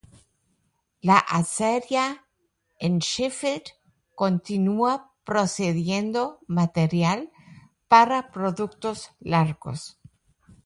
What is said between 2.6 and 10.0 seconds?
en Sheffield continúa produciendo material para productos largos.